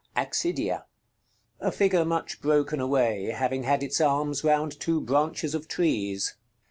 [0.17, 0.85] Accidia.
[1.59, 6.33] A figure much broken away, having had its arms round two branches of trees.